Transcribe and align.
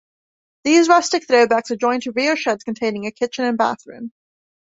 These 0.63 0.87
rustic 0.87 1.27
throwbacks 1.27 1.69
adjoin 1.69 1.99
to 1.99 2.11
rear 2.13 2.35
sheds 2.35 2.63
containing 2.63 3.05
a 3.05 3.11
kitchen 3.11 3.45
and 3.45 3.55
bathroom. 3.55 4.11